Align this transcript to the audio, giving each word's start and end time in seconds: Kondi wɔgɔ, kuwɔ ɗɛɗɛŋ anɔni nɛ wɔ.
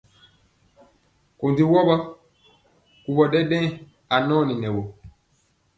Kondi 1.39 1.63
wɔgɔ, 1.71 1.95
kuwɔ 3.03 3.23
ɗɛɗɛŋ 3.31 3.65
anɔni 4.15 4.53
nɛ 4.61 4.67
wɔ. 4.75 4.83